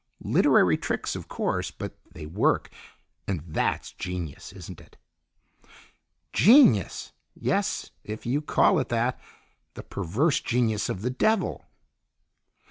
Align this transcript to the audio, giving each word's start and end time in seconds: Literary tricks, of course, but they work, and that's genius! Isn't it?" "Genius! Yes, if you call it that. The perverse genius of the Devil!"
Literary 0.25 0.77
tricks, 0.79 1.15
of 1.15 1.27
course, 1.27 1.69
but 1.69 1.95
they 2.11 2.25
work, 2.25 2.71
and 3.27 3.41
that's 3.45 3.91
genius! 3.91 4.51
Isn't 4.51 4.81
it?" 4.81 4.97
"Genius! 6.33 7.13
Yes, 7.35 7.91
if 8.03 8.25
you 8.25 8.41
call 8.41 8.79
it 8.79 8.89
that. 8.89 9.19
The 9.75 9.83
perverse 9.83 10.39
genius 10.39 10.89
of 10.89 11.03
the 11.03 11.11
Devil!" 11.11 11.67